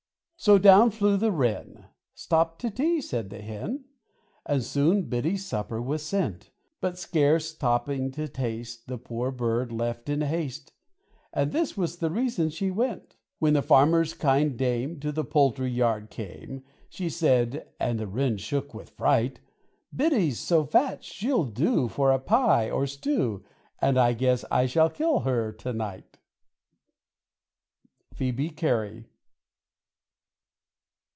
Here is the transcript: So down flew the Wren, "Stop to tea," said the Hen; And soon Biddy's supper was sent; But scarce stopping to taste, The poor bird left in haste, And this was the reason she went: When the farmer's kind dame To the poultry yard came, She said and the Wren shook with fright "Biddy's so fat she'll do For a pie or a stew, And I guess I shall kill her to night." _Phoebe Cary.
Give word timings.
So 0.43 0.57
down 0.57 0.89
flew 0.89 1.17
the 1.17 1.31
Wren, 1.31 1.85
"Stop 2.15 2.57
to 2.61 2.71
tea," 2.71 2.99
said 2.99 3.29
the 3.29 3.43
Hen; 3.43 3.85
And 4.43 4.63
soon 4.63 5.03
Biddy's 5.03 5.45
supper 5.45 5.79
was 5.79 6.01
sent; 6.01 6.49
But 6.79 6.97
scarce 6.97 7.51
stopping 7.53 8.09
to 8.13 8.27
taste, 8.27 8.87
The 8.87 8.97
poor 8.97 9.29
bird 9.31 9.71
left 9.71 10.09
in 10.09 10.21
haste, 10.21 10.71
And 11.31 11.51
this 11.51 11.77
was 11.77 11.97
the 11.97 12.09
reason 12.09 12.49
she 12.49 12.71
went: 12.71 13.17
When 13.37 13.53
the 13.53 13.61
farmer's 13.61 14.15
kind 14.15 14.57
dame 14.57 14.99
To 15.01 15.11
the 15.11 15.23
poultry 15.23 15.69
yard 15.69 16.09
came, 16.09 16.63
She 16.89 17.07
said 17.07 17.67
and 17.79 17.99
the 17.99 18.07
Wren 18.07 18.37
shook 18.37 18.73
with 18.73 18.89
fright 18.89 19.39
"Biddy's 19.95 20.39
so 20.39 20.65
fat 20.65 21.03
she'll 21.03 21.45
do 21.45 21.87
For 21.87 22.11
a 22.11 22.17
pie 22.17 22.67
or 22.67 22.85
a 22.85 22.87
stew, 22.87 23.43
And 23.77 23.95
I 23.95 24.13
guess 24.13 24.43
I 24.49 24.65
shall 24.65 24.89
kill 24.89 25.19
her 25.19 25.51
to 25.51 25.71
night." 25.71 26.17
_Phoebe 28.15 28.55
Cary. 28.57 29.05